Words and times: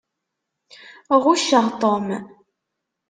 Ɣucceɣ 1.23 1.65
Tom. 1.81 2.07